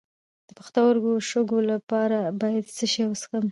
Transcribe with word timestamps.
د 0.47 0.49
پښتورګو 0.57 1.11
د 1.19 1.25
شګو 1.29 1.59
لپاره 1.71 2.19
باید 2.41 2.65
څه 2.77 2.85
شی 2.91 3.03
وڅښم؟ 3.07 3.45